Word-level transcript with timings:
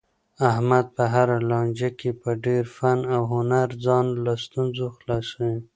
احمد 0.49 0.85
په 0.95 1.03
هره 1.13 1.37
لانجه 1.49 1.89
کې 1.99 2.11
په 2.21 2.29
ډېر 2.45 2.63
فن 2.75 2.99
او 3.15 3.21
هنر 3.33 3.67
ځان 3.85 4.05
له 4.23 4.33
ستونزو 4.43 4.85
خلاصوي. 4.97 5.55